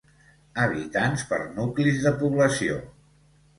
Habitants 0.63 1.27
per 1.33 1.39
nuclis 1.59 2.01
de 2.07 2.17
població. 2.25 2.83